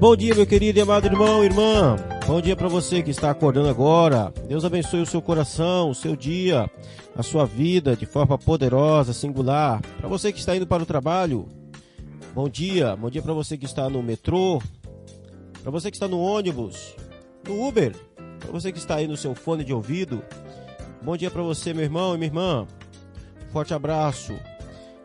Bom 0.00 0.16
dia, 0.16 0.34
meu 0.34 0.46
querido 0.46 0.78
e 0.78 0.80
amado 0.80 1.04
irmão, 1.04 1.44
irmã. 1.44 1.94
Bom 2.26 2.40
dia 2.40 2.56
para 2.56 2.68
você 2.68 3.02
que 3.02 3.10
está 3.10 3.30
acordando 3.30 3.68
agora. 3.68 4.32
Deus 4.48 4.64
abençoe 4.64 5.02
o 5.02 5.06
seu 5.06 5.20
coração, 5.20 5.90
o 5.90 5.94
seu 5.94 6.16
dia, 6.16 6.70
a 7.14 7.22
sua 7.22 7.44
vida 7.44 7.94
de 7.94 8.06
forma 8.06 8.38
poderosa, 8.38 9.12
singular. 9.12 9.82
Para 9.98 10.08
você 10.08 10.32
que 10.32 10.38
está 10.38 10.56
indo 10.56 10.66
para 10.66 10.82
o 10.82 10.86
trabalho, 10.86 11.46
bom 12.34 12.48
dia. 12.48 12.96
Bom 12.96 13.10
dia 13.10 13.20
para 13.20 13.34
você 13.34 13.58
que 13.58 13.66
está 13.66 13.90
no 13.90 14.02
metrô, 14.02 14.62
para 15.62 15.70
você 15.70 15.90
que 15.90 15.96
está 15.98 16.08
no 16.08 16.18
ônibus, 16.18 16.96
no 17.46 17.68
Uber, 17.68 17.94
para 18.38 18.50
você 18.50 18.72
que 18.72 18.78
está 18.78 18.94
aí 18.94 19.06
no 19.06 19.18
seu 19.18 19.34
fone 19.34 19.64
de 19.64 19.74
ouvido. 19.74 20.24
Bom 21.02 21.14
dia 21.14 21.30
para 21.30 21.42
você, 21.42 21.74
meu 21.74 21.84
irmão 21.84 22.14
e 22.14 22.16
minha 22.16 22.28
irmã. 22.28 22.66
Forte 23.52 23.74
abraço. 23.74 24.32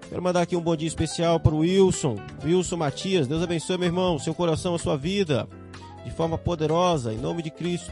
Quero 0.09 0.21
mandar 0.21 0.41
aqui 0.41 0.55
um 0.55 0.61
bom 0.61 0.75
dia 0.75 0.87
especial 0.87 1.39
para 1.39 1.53
o 1.53 1.59
Wilson, 1.59 2.17
Wilson 2.43 2.77
Matias. 2.77 3.27
Deus 3.27 3.41
abençoe, 3.41 3.77
meu 3.77 3.87
irmão, 3.87 4.19
seu 4.19 4.33
coração, 4.33 4.75
a 4.75 4.79
sua 4.79 4.95
vida, 4.95 5.47
de 6.03 6.11
forma 6.11 6.37
poderosa, 6.37 7.11
em 7.11 7.17
nome 7.17 7.41
de 7.41 7.49
Cristo. 7.49 7.91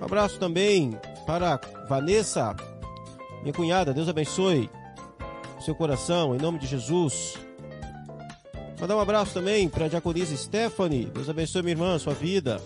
Um 0.00 0.04
abraço 0.04 0.38
também 0.38 0.96
para 1.26 1.60
Vanessa, 1.88 2.54
minha 3.42 3.52
cunhada. 3.52 3.92
Deus 3.92 4.08
abençoe 4.08 4.70
seu 5.60 5.74
coração, 5.74 6.34
em 6.34 6.38
nome 6.38 6.58
de 6.58 6.66
Jesus. 6.66 7.34
Mandar 8.80 8.96
um 8.96 9.00
abraço 9.00 9.34
também 9.34 9.68
para 9.68 9.86
a 9.86 9.88
diaconisa 9.88 10.36
Stephanie. 10.36 11.06
Deus 11.06 11.28
abençoe, 11.28 11.62
minha 11.62 11.72
irmã, 11.72 11.98
sua 11.98 12.14
vida. 12.14 12.60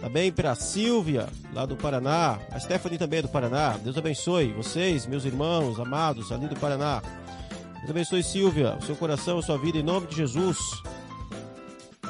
Também 0.00 0.30
para 0.30 0.52
a 0.52 0.54
Silvia, 0.54 1.28
lá 1.52 1.66
do 1.66 1.76
Paraná. 1.76 2.38
A 2.50 2.60
Stephanie 2.60 2.98
também 2.98 3.18
é 3.20 3.22
do 3.22 3.28
Paraná. 3.28 3.76
Deus 3.82 3.96
abençoe 3.96 4.52
vocês, 4.52 5.06
meus 5.06 5.24
irmãos 5.24 5.80
amados 5.80 6.30
ali 6.30 6.46
do 6.46 6.56
Paraná. 6.56 7.02
Deus 7.78 7.90
abençoe, 7.90 8.22
Silvia, 8.22 8.76
o 8.80 8.82
seu 8.84 8.96
coração, 8.96 9.38
a 9.38 9.42
sua 9.42 9.58
vida, 9.58 9.78
em 9.78 9.82
nome 9.82 10.06
de 10.06 10.16
Jesus. 10.16 10.58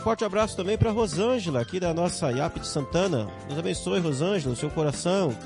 Forte 0.03 0.25
abraço 0.25 0.57
também 0.57 0.79
para 0.79 0.91
Rosângela, 0.91 1.61
aqui 1.61 1.81
da 1.81 1.93
nossa 1.93 2.31
IAP 2.31 2.61
de 2.61 2.67
Santana. 2.67 3.29
Deus 3.49 3.59
abençoe, 3.59 4.01
Rosângela, 4.01 4.55
o 4.55 4.57
seu 4.57 4.71
coração. 4.71 5.37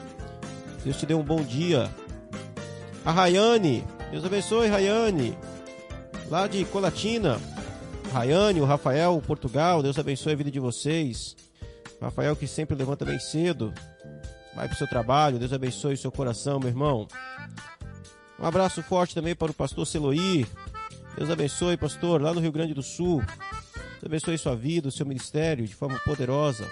Deus 0.84 0.96
te 0.96 1.06
dê 1.06 1.14
um 1.14 1.22
bom 1.22 1.42
dia. 1.42 1.90
A 3.04 3.10
Rayane, 3.10 3.84
Deus 4.10 4.24
abençoe, 4.24 4.68
Rayane, 4.68 5.36
lá 6.28 6.46
de 6.46 6.64
Colatina. 6.66 7.40
Rayane, 8.12 8.60
o 8.60 8.64
Rafael, 8.64 9.16
o 9.16 9.22
Portugal, 9.22 9.82
Deus 9.82 9.98
abençoe 9.98 10.32
a 10.32 10.36
vida 10.36 10.50
de 10.50 10.60
vocês. 10.60 11.36
Rafael 12.00 12.34
que 12.34 12.46
sempre 12.46 12.74
levanta 12.74 13.04
bem 13.04 13.18
cedo, 13.18 13.72
vai 14.54 14.66
para 14.66 14.74
o 14.74 14.78
seu 14.78 14.86
trabalho, 14.86 15.38
Deus 15.38 15.52
abençoe 15.52 15.94
o 15.94 15.98
seu 15.98 16.10
coração, 16.10 16.58
meu 16.58 16.68
irmão. 16.68 17.06
Um 18.38 18.46
abraço 18.46 18.82
forte 18.82 19.14
também 19.14 19.34
para 19.34 19.50
o 19.50 19.54
pastor 19.54 19.86
Celoí. 19.86 20.46
Deus 21.16 21.28
abençoe, 21.28 21.76
pastor, 21.76 22.22
lá 22.22 22.32
no 22.32 22.40
Rio 22.40 22.52
Grande 22.52 22.72
do 22.72 22.82
Sul. 22.82 23.20
Deus 23.20 24.04
abençoe 24.04 24.38
sua 24.38 24.56
vida, 24.56 24.88
o 24.88 24.92
seu 24.92 25.04
ministério 25.04 25.66
de 25.66 25.74
forma 25.74 25.98
poderosa. 25.98 26.66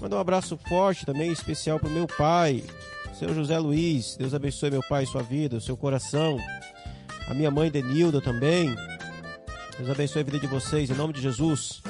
Manda 0.00 0.14
um 0.14 0.20
abraço 0.20 0.56
forte 0.68 1.04
também, 1.04 1.32
especial 1.32 1.80
para 1.80 1.88
o 1.88 1.92
meu 1.92 2.06
pai, 2.06 2.62
seu 3.18 3.34
José 3.34 3.58
Luiz. 3.58 4.16
Deus 4.16 4.32
abençoe 4.32 4.70
meu 4.70 4.82
pai, 4.88 5.04
sua 5.04 5.22
vida, 5.22 5.56
o 5.56 5.60
seu 5.60 5.76
coração. 5.76 6.38
A 7.26 7.34
minha 7.34 7.50
mãe 7.50 7.70
Denilda 7.70 8.20
também. 8.20 8.72
Deus 9.76 9.90
abençoe 9.90 10.22
a 10.22 10.24
vida 10.24 10.38
de 10.38 10.46
vocês, 10.46 10.88
em 10.88 10.94
nome 10.94 11.12
de 11.12 11.20
Jesus. 11.20 11.82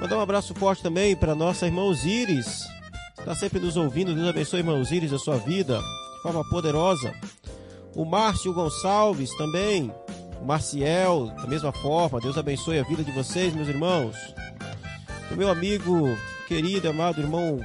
Mandar 0.00 0.16
um 0.16 0.20
abraço 0.20 0.54
forte 0.54 0.82
também 0.82 1.16
para 1.16 1.34
nossa 1.34 1.66
irmã 1.66 1.82
Osíris, 1.82 2.64
está 3.18 3.34
sempre 3.34 3.58
nos 3.58 3.76
ouvindo. 3.76 4.14
Deus 4.14 4.28
abençoe, 4.28 4.60
irmã 4.60 4.78
Osíris, 4.78 5.12
a 5.12 5.18
sua 5.18 5.36
vida 5.36 5.78
de 5.78 6.22
forma 6.22 6.48
poderosa. 6.48 7.12
O 7.94 8.04
Márcio 8.04 8.52
Gonçalves 8.52 9.36
também, 9.36 9.92
o 10.40 10.44
Marciel, 10.44 11.32
da 11.36 11.46
mesma 11.48 11.72
forma. 11.72 12.20
Deus 12.20 12.38
abençoe 12.38 12.78
a 12.78 12.84
vida 12.84 13.02
de 13.02 13.10
vocês, 13.10 13.52
meus 13.52 13.66
irmãos. 13.66 14.16
O 15.32 15.36
meu 15.36 15.50
amigo, 15.50 16.16
querido, 16.46 16.88
amado 16.88 17.20
irmão, 17.20 17.60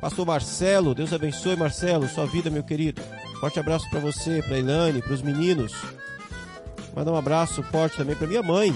Pastor 0.00 0.26
Marcelo, 0.26 0.94
Deus 0.94 1.12
abençoe, 1.12 1.56
Marcelo, 1.56 2.08
sua 2.08 2.26
vida, 2.26 2.50
meu 2.50 2.62
querido. 2.62 3.02
Forte 3.38 3.60
abraço 3.60 3.88
para 3.90 4.00
você, 4.00 4.42
para 4.42 4.58
Ilane, 4.58 5.02
para 5.02 5.12
os 5.12 5.22
meninos. 5.22 5.72
Mandar 6.96 7.12
um 7.12 7.16
abraço 7.16 7.62
forte 7.64 7.96
também 7.96 8.16
para 8.16 8.26
minha 8.26 8.42
mãe, 8.42 8.72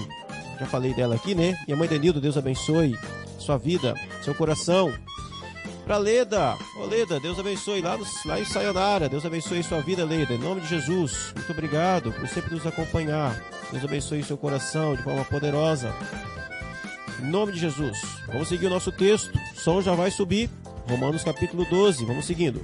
já 0.59 0.65
falei 0.65 0.93
dela 0.93 1.15
aqui, 1.15 1.33
né? 1.33 1.57
Minha 1.65 1.77
mãe 1.77 1.87
Denildo, 1.87 2.19
Deus 2.19 2.37
abençoe 2.37 2.97
sua 3.37 3.57
vida, 3.57 3.93
seu 4.21 4.35
coração. 4.35 4.93
Pra 5.85 5.97
Leda, 5.97 6.55
ô 6.77 6.85
Leda, 6.85 7.19
Deus 7.19 7.39
abençoe 7.39 7.81
lá, 7.81 7.97
no, 7.97 8.05
lá 8.25 8.39
em 8.39 8.45
Sayonara, 8.45 9.09
Deus 9.09 9.25
abençoe 9.25 9.63
sua 9.63 9.81
vida, 9.81 10.05
Leda, 10.05 10.33
em 10.33 10.37
nome 10.37 10.61
de 10.61 10.67
Jesus. 10.67 11.33
Muito 11.35 11.51
obrigado 11.51 12.11
por 12.11 12.27
sempre 12.27 12.53
nos 12.53 12.67
acompanhar. 12.67 13.41
Deus 13.71 13.83
abençoe 13.83 14.23
seu 14.23 14.37
coração 14.37 14.95
de 14.95 15.01
forma 15.01 15.23
poderosa. 15.25 15.93
Em 17.19 17.25
nome 17.25 17.53
de 17.53 17.59
Jesus. 17.59 17.97
Vamos 18.27 18.49
seguir 18.49 18.67
o 18.67 18.69
nosso 18.69 18.91
texto. 18.91 19.35
O 19.55 19.59
som 19.59 19.81
já 19.81 19.95
vai 19.95 20.11
subir. 20.11 20.49
Romanos 20.87 21.23
capítulo 21.23 21.65
12. 21.65 22.05
Vamos 22.05 22.25
seguindo. 22.25 22.63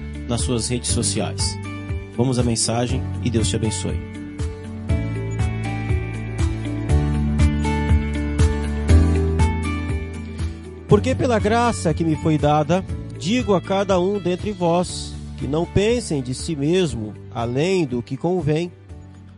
nas 0.31 0.41
suas 0.41 0.69
redes 0.69 0.89
sociais. 0.89 1.59
Vamos 2.15 2.39
à 2.39 2.43
mensagem 2.43 3.03
e 3.21 3.29
Deus 3.29 3.49
te 3.49 3.57
abençoe. 3.57 3.99
Porque 10.87 11.13
pela 11.13 11.37
graça 11.37 11.93
que 11.93 12.05
me 12.05 12.15
foi 12.15 12.37
dada, 12.37 12.83
digo 13.19 13.53
a 13.53 13.61
cada 13.61 13.99
um 13.99 14.19
dentre 14.19 14.53
vós 14.53 15.13
que 15.37 15.47
não 15.47 15.65
pensem 15.65 16.21
de 16.21 16.33
si 16.33 16.55
mesmo 16.55 17.13
além 17.33 17.85
do 17.85 18.01
que 18.01 18.15
convém, 18.15 18.71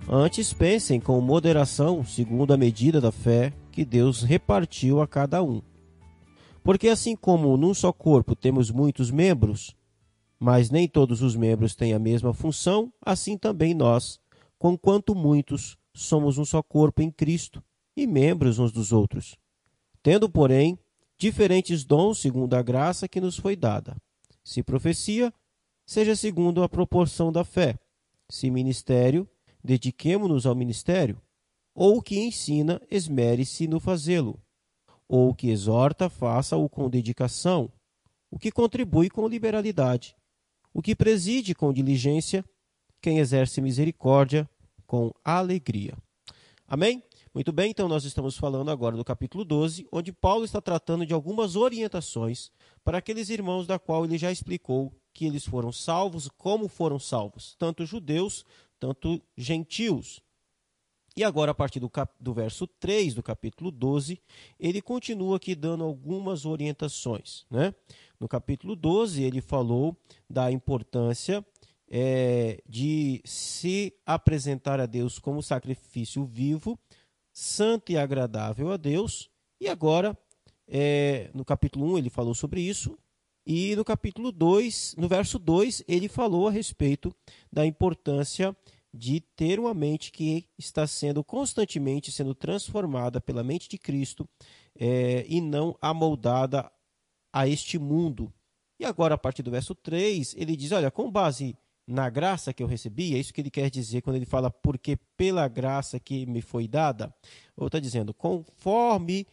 antes 0.07 0.53
pensem 0.53 0.99
com 0.99 1.19
moderação, 1.21 2.05
segundo 2.05 2.53
a 2.53 2.57
medida 2.57 3.01
da 3.01 3.11
fé 3.11 3.51
que 3.71 3.83
Deus 3.83 4.21
repartiu 4.21 5.01
a 5.01 5.07
cada 5.07 5.41
um. 5.41 5.59
Porque 6.63 6.87
assim 6.87 7.15
como 7.15 7.57
num 7.57 7.73
só 7.73 7.91
corpo 7.91 8.35
temos 8.35 8.69
muitos 8.69 9.09
membros, 9.09 9.75
mas 10.43 10.69
nem 10.69 10.89
todos 10.89 11.21
os 11.21 11.37
membros 11.37 11.73
têm 11.73 11.93
a 11.93 11.99
mesma 11.99 12.33
função, 12.33 12.91
assim 13.01 13.37
também 13.37 13.73
nós, 13.73 14.19
conquanto 14.59 15.15
muitos, 15.15 15.77
somos 15.93 16.37
um 16.37 16.43
só 16.43 16.61
corpo 16.61 17.01
em 17.01 17.09
Cristo 17.09 17.63
e 17.95 18.05
membros 18.05 18.59
uns 18.59 18.69
dos 18.69 18.91
outros. 18.91 19.37
Tendo, 20.01 20.29
porém, 20.29 20.77
diferentes 21.17 21.85
dons 21.85 22.19
segundo 22.19 22.55
a 22.55 22.61
graça 22.61 23.07
que 23.07 23.21
nos 23.21 23.37
foi 23.37 23.55
dada. 23.55 23.95
Se 24.43 24.61
profecia, 24.61 25.33
seja 25.85 26.13
segundo 26.13 26.61
a 26.61 26.67
proporção 26.67 27.31
da 27.31 27.45
fé. 27.45 27.79
Se 28.27 28.51
ministério, 28.51 29.25
dediquemo-nos 29.63 30.45
ao 30.45 30.53
ministério. 30.53 31.21
Ou 31.73 32.01
que 32.01 32.19
ensina, 32.19 32.81
esmere-se 32.91 33.65
no 33.65 33.79
fazê-lo. 33.79 34.37
Ou 35.07 35.33
que 35.33 35.49
exorta, 35.49 36.09
faça-o 36.09 36.67
com 36.67 36.89
dedicação. 36.89 37.71
O 38.29 38.37
que 38.37 38.51
contribui 38.51 39.09
com 39.09 39.25
liberalidade 39.25 40.17
o 40.73 40.81
que 40.81 40.95
preside 40.95 41.53
com 41.53 41.71
diligência 41.71 42.43
quem 43.01 43.19
exerce 43.19 43.61
misericórdia 43.61 44.49
com 44.87 45.11
alegria. 45.23 45.93
Amém? 46.67 47.03
Muito 47.33 47.51
bem, 47.51 47.71
então 47.71 47.87
nós 47.87 48.05
estamos 48.05 48.37
falando 48.37 48.69
agora 48.69 48.95
do 48.95 49.03
capítulo 49.03 49.43
12, 49.43 49.87
onde 49.91 50.11
Paulo 50.11 50.45
está 50.45 50.61
tratando 50.61 51.05
de 51.05 51.13
algumas 51.13 51.55
orientações 51.55 52.51
para 52.83 52.99
aqueles 52.99 53.29
irmãos 53.29 53.65
da 53.65 53.79
qual 53.79 54.05
ele 54.05 54.17
já 54.17 54.31
explicou 54.31 54.93
que 55.13 55.25
eles 55.25 55.45
foram 55.45 55.71
salvos, 55.71 56.29
como 56.37 56.67
foram 56.67 56.99
salvos, 56.99 57.55
tanto 57.57 57.85
judeus, 57.85 58.45
tanto 58.79 59.21
gentios. 59.35 60.21
E 61.15 61.23
agora, 61.23 61.51
a 61.51 61.55
partir 61.55 61.79
do, 61.79 61.89
cap... 61.89 62.11
do 62.19 62.33
verso 62.33 62.65
3 62.65 63.13
do 63.13 63.21
capítulo 63.21 63.69
12, 63.69 64.19
ele 64.59 64.81
continua 64.81 65.37
aqui 65.37 65.53
dando 65.53 65.83
algumas 65.83 66.45
orientações. 66.45 67.45
Né? 67.51 67.73
No 68.23 68.29
capítulo 68.29 68.73
12, 68.73 69.21
ele 69.21 69.41
falou 69.41 69.97
da 70.29 70.49
importância 70.49 71.45
é, 71.89 72.63
de 72.65 73.21
se 73.25 73.93
apresentar 74.05 74.79
a 74.79 74.85
Deus 74.85 75.19
como 75.19 75.43
sacrifício 75.43 76.23
vivo, 76.23 76.79
santo 77.33 77.91
e 77.91 77.97
agradável 77.97 78.71
a 78.71 78.77
Deus. 78.77 79.29
E 79.59 79.67
agora, 79.67 80.17
é, 80.65 81.31
no 81.33 81.43
capítulo 81.43 81.95
1, 81.95 81.97
ele 81.97 82.09
falou 82.09 82.33
sobre 82.33 82.61
isso. 82.61 82.97
E 83.45 83.75
no 83.75 83.83
capítulo 83.83 84.31
2, 84.31 84.95
no 84.97 85.09
verso 85.09 85.37
2, 85.37 85.83
ele 85.85 86.07
falou 86.07 86.47
a 86.47 86.51
respeito 86.51 87.13
da 87.51 87.65
importância 87.65 88.55
de 88.93 89.19
ter 89.19 89.59
uma 89.59 89.73
mente 89.73 90.13
que 90.13 90.45
está 90.57 90.87
sendo 90.87 91.25
constantemente 91.25 92.09
sendo 92.09 92.33
transformada 92.33 93.19
pela 93.19 93.43
mente 93.43 93.67
de 93.67 93.77
Cristo 93.77 94.25
é, 94.79 95.25
e 95.27 95.41
não 95.41 95.75
amoldada 95.81 96.71
a 97.33 97.47
este 97.47 97.79
mundo. 97.79 98.31
E 98.79 98.85
agora, 98.85 99.15
a 99.15 99.17
partir 99.17 99.41
do 99.41 99.51
verso 99.51 99.73
3, 99.73 100.35
ele 100.37 100.55
diz: 100.55 100.71
Olha, 100.71 100.91
com 100.91 101.11
base 101.11 101.57
na 101.85 102.09
graça 102.09 102.53
que 102.53 102.63
eu 102.63 102.67
recebi, 102.67 103.15
é 103.15 103.17
isso 103.17 103.33
que 103.33 103.41
ele 103.41 103.51
quer 103.51 103.69
dizer 103.69 104.01
quando 104.01 104.15
ele 104.15 104.25
fala, 104.25 104.49
porque 104.49 104.95
pela 105.17 105.47
graça 105.47 105.99
que 105.99 106.25
me 106.25 106.41
foi 106.41 106.67
dada. 106.67 107.13
Ou 107.57 107.67
está 107.67 107.79
dizendo, 107.79 108.13
conforme, 108.13 109.27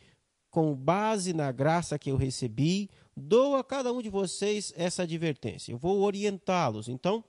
com 0.51 0.75
base 0.75 1.33
na 1.33 1.53
graça 1.53 1.99
que 1.99 2.11
eu 2.11 2.17
recebi, 2.17 2.91
dou 3.17 3.57
a 3.57 3.63
cada 3.63 3.93
um 3.93 4.03
de 4.03 4.09
vocês 4.09 4.73
essa 4.77 5.05
advertência. 5.05 5.73
Eu 5.73 5.79
vou 5.79 6.01
orientá-los. 6.01 6.89
Então, 6.89 7.25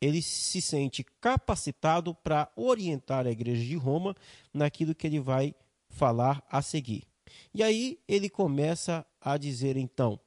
ele 0.00 0.22
se 0.22 0.60
sente 0.60 1.04
capacitado 1.20 2.14
para 2.14 2.50
orientar 2.56 3.26
a 3.26 3.30
igreja 3.30 3.64
de 3.64 3.76
Roma 3.76 4.14
naquilo 4.52 4.94
que 4.94 5.06
ele 5.06 5.20
vai 5.20 5.54
falar 5.88 6.44
a 6.50 6.62
seguir. 6.62 7.07
E 7.54 7.62
aí 7.62 7.98
ele 8.06 8.28
começa 8.28 9.06
a 9.20 9.36
dizer 9.36 9.76
então: 9.76 10.18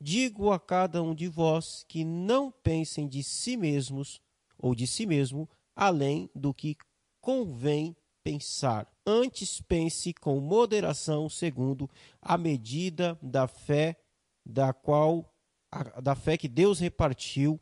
Digo 0.00 0.50
a 0.50 0.60
cada 0.60 1.02
um 1.02 1.14
de 1.14 1.26
vós 1.26 1.84
que 1.88 2.04
não 2.04 2.50
pensem 2.50 3.08
de 3.08 3.22
si 3.22 3.56
mesmos 3.56 4.20
ou 4.58 4.74
de 4.74 4.86
si 4.86 5.06
mesmo 5.06 5.48
além 5.74 6.30
do 6.34 6.52
que 6.52 6.76
convém 7.20 7.96
pensar. 8.22 8.90
Antes 9.06 9.60
pense 9.60 10.12
com 10.14 10.40
moderação, 10.40 11.28
segundo 11.28 11.88
a 12.20 12.36
medida 12.36 13.18
da 13.22 13.46
fé 13.46 13.96
da 14.44 14.72
qual 14.72 15.32
a, 15.70 16.00
da 16.00 16.14
fé 16.14 16.36
que 16.36 16.48
Deus 16.48 16.78
repartiu 16.78 17.60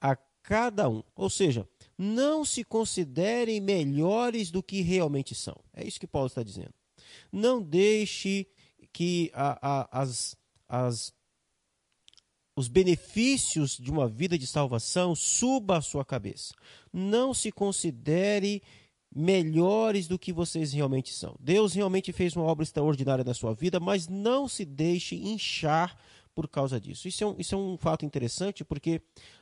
a 0.00 0.16
cada 0.42 0.88
um. 0.88 1.02
Ou 1.14 1.30
seja, 1.30 1.68
não 1.96 2.44
se 2.44 2.64
considerem 2.64 3.60
melhores 3.60 4.50
do 4.50 4.62
que 4.62 4.80
realmente 4.80 5.34
são. 5.34 5.56
É 5.72 5.86
isso 5.86 6.00
que 6.00 6.06
Paulo 6.06 6.28
está 6.28 6.42
dizendo. 6.42 6.74
Não 7.32 7.62
deixe 7.62 8.46
que 8.92 9.30
a, 9.34 9.58
a, 9.60 10.00
as, 10.02 10.36
as, 10.68 11.12
os 12.56 12.68
benefícios 12.68 13.76
de 13.76 13.90
uma 13.90 14.08
vida 14.08 14.38
de 14.38 14.46
salvação 14.46 15.14
suba 15.14 15.78
à 15.78 15.82
sua 15.82 16.04
cabeça. 16.04 16.54
Não 16.92 17.34
se 17.34 17.52
considere 17.52 18.62
melhores 19.14 20.06
do 20.06 20.18
que 20.18 20.32
vocês 20.32 20.72
realmente 20.72 21.12
são. 21.12 21.36
Deus 21.40 21.74
realmente 21.74 22.12
fez 22.12 22.36
uma 22.36 22.44
obra 22.44 22.62
extraordinária 22.62 23.24
na 23.24 23.34
sua 23.34 23.54
vida, 23.54 23.80
mas 23.80 24.08
não 24.08 24.48
se 24.48 24.64
deixe 24.64 25.16
inchar 25.16 25.96
por 26.34 26.48
causa 26.48 26.78
disso. 26.78 27.08
Isso 27.08 27.24
é 27.24 27.26
um, 27.26 27.34
isso 27.38 27.54
é 27.54 27.58
um 27.58 27.78
fato 27.78 28.04
interessante 28.04 28.62
porque 28.62 29.00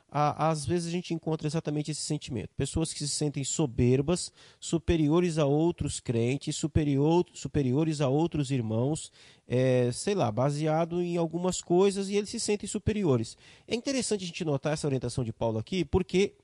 às 0.09 0.65
vezes 0.65 0.87
a 0.87 0.91
gente 0.91 1.13
encontra 1.13 1.47
exatamente 1.47 1.91
esse 1.91 2.01
sentimento. 2.01 2.49
Pessoas 2.55 2.93
que 2.93 2.99
se 2.99 3.09
sentem 3.09 3.43
soberbas, 3.43 4.31
superiores 4.59 5.37
a 5.37 5.45
outros 5.45 5.99
crentes, 5.99 6.55
superior, 6.55 7.25
superiores 7.33 7.99
a 8.01 8.07
outros 8.07 8.51
irmãos, 8.51 9.11
é, 9.47 9.91
sei 9.91 10.15
lá, 10.15 10.31
baseado 10.31 11.01
em 11.01 11.17
algumas 11.17 11.61
coisas 11.61 12.09
e 12.09 12.15
eles 12.15 12.29
se 12.29 12.39
sentem 12.39 12.67
superiores. 12.67 13.37
É 13.67 13.75
interessante 13.75 14.23
a 14.23 14.27
gente 14.27 14.45
notar 14.45 14.73
essa 14.73 14.87
orientação 14.87 15.23
de 15.23 15.33
Paulo 15.33 15.59
aqui 15.59 15.83
porque 15.83 16.35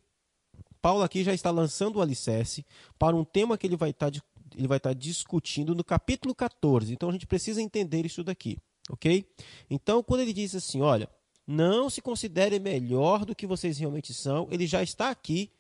Paulo 0.82 1.04
aqui 1.04 1.24
já 1.24 1.34
está 1.34 1.52
lançando 1.52 1.98
o 1.98 2.02
alicerce 2.02 2.66
para 3.00 3.16
um 3.16 3.24
tema 3.24 3.58
que 3.58 3.68
ele 3.68 3.78
vai 3.78 3.92
estar, 3.92 4.12
ele 4.56 4.68
vai 4.68 4.78
estar 4.78 4.94
discutindo 4.94 5.74
no 5.74 5.84
capítulo 5.84 6.36
14. 6.36 6.92
Então 6.92 7.10
a 7.10 7.12
gente 7.14 7.28
precisa 7.28 7.62
entender 7.62 8.06
isso 8.06 8.24
daqui 8.24 8.58
ok? 8.90 9.26
Então, 9.70 10.04
quando 10.04 10.22
ele 10.22 10.34
diz 10.34 10.56
assim, 10.56 10.82
olha, 10.82 11.10
não 11.52 11.90
se 11.90 12.02
considere 12.02 12.60
melhor 12.60 13.26
do 13.26 13.36
que 13.36 13.46
vocês 13.46 13.78
realmente 13.78 14.14
são, 14.14 14.48
ele 14.50 14.66
já 14.66 14.82
está 14.82 15.10
aqui 15.10 15.52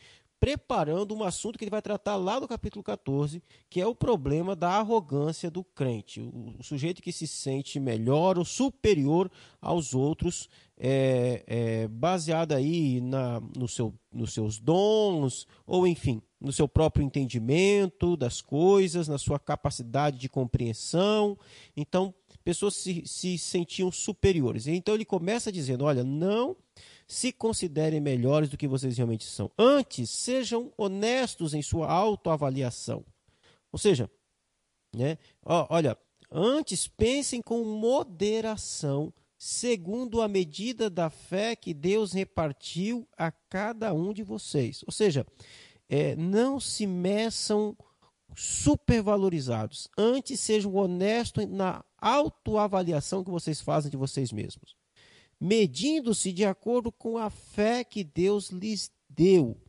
preparando 0.42 1.14
um 1.14 1.24
assunto 1.24 1.56
que 1.56 1.64
ele 1.64 1.70
vai 1.70 1.84
tratar 1.84 2.16
lá 2.16 2.40
no 2.40 2.48
capítulo 2.48 2.84
14, 2.84 3.44
que 3.70 3.80
é 3.80 3.86
o 3.86 3.94
problema 3.94 4.56
da 4.56 4.72
arrogância 4.72 5.52
do 5.52 5.64
crente. 5.64 6.20
O, 6.20 6.56
o 6.58 6.64
sujeito 6.64 7.00
que 7.00 7.12
se 7.12 7.28
sente 7.28 7.80
melhor 7.80 8.40
ou 8.40 8.44
superior 8.44 9.30
aos 9.62 9.94
outros, 9.94 10.50
é, 10.76 11.44
é, 11.46 11.88
baseado 11.88 12.54
aí 12.54 13.00
na, 13.02 13.40
no 13.56 13.68
seu, 13.68 13.94
nos 14.12 14.34
seus 14.34 14.60
dons, 14.60 15.46
ou 15.68 15.86
enfim, 15.86 16.20
no 16.40 16.52
seu 16.52 16.68
próprio 16.68 17.06
entendimento 17.06 18.18
das 18.18 18.42
coisas, 18.42 19.08
na 19.08 19.20
sua 19.20 19.38
capacidade 19.38 20.18
de 20.18 20.28
compreensão. 20.28 21.38
Então, 21.78 22.12
pessoas 22.44 22.76
se, 22.76 23.04
se 23.06 23.38
sentiam 23.38 23.92
superiores. 23.92 24.68
Então 24.68 24.96
ele 24.96 25.06
começa 25.06 25.52
dizendo: 25.52 25.86
olha, 25.86 26.04
não 26.04 26.56
se 27.08 27.32
considerem 27.32 28.00
melhores 28.00 28.50
do 28.50 28.58
que 28.58 28.68
vocês 28.68 28.96
realmente 28.98 29.26
são. 29.26 29.52
Antes, 29.58 30.10
sejam 30.10 30.72
honestos 30.78 31.54
em 31.54 31.62
sua 31.62 31.92
autoavaliação. 31.92 33.04
Ou 33.72 33.78
seja, 33.78 34.10
né, 34.96 35.18
ó, 35.44 35.68
olha, 35.70 35.98
antes 36.32 36.88
pensem 36.88 37.42
com 37.42 37.64
moderação, 37.64 39.14
segundo 39.38 40.22
a 40.22 40.28
medida 40.28 40.90
da 40.90 41.10
fé 41.10 41.56
que 41.56 41.74
Deus 41.74 42.14
repartiu 42.14 43.08
a 43.18 43.32
cada 43.32 43.94
um 43.94 44.14
de 44.14 44.24
vocês. 44.24 44.84
Ou 44.86 44.92
seja, 44.92 45.26
é, 45.90 46.16
não 46.16 46.60
se 46.60 46.88
meçam 46.88 47.76
supervalorizados. 48.36 49.88
Antes 49.98 50.40
sejam 50.40 50.76
honestos 50.76 51.46
na 51.48 51.84
autoavaliação 51.98 53.24
que 53.24 53.32
vocês 53.32 53.62
fazem 53.62 53.92
de 53.92 53.98
vocês 53.98 54.32
mesmos, 54.32 54.76
medindo-se 55.40 56.32
de 56.32 56.46
acordo 56.46 56.92
com 56.92 57.18
a 57.18 57.30
fé 57.30 57.84
que 57.84 58.04
Deus 58.04 58.50
lhes 58.50 58.92
deu. 59.10 59.60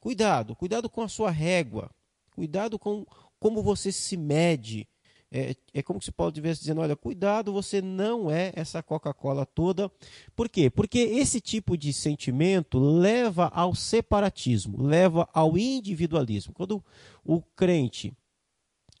Cuidado, 0.00 0.54
cuidado 0.54 0.90
com 0.90 1.02
a 1.02 1.08
sua 1.08 1.30
régua, 1.30 1.90
cuidado 2.32 2.78
com 2.78 3.06
como 3.38 3.62
você 3.62 3.92
se 3.92 4.16
mede. 4.16 4.88
É, 5.36 5.56
é 5.74 5.82
como 5.82 6.00
se 6.00 6.12
Paulo 6.12 6.30
estivesse 6.30 6.60
dizendo: 6.60 6.80
olha, 6.80 6.94
cuidado, 6.94 7.52
você 7.52 7.82
não 7.82 8.30
é 8.30 8.52
essa 8.54 8.80
Coca-Cola 8.80 9.44
toda. 9.44 9.90
Por 10.36 10.48
quê? 10.48 10.70
Porque 10.70 11.00
esse 11.00 11.40
tipo 11.40 11.76
de 11.76 11.92
sentimento 11.92 12.78
leva 12.78 13.48
ao 13.48 13.74
separatismo, 13.74 14.80
leva 14.80 15.28
ao 15.34 15.58
individualismo. 15.58 16.54
Quando 16.54 16.84
o 17.24 17.42
crente 17.42 18.16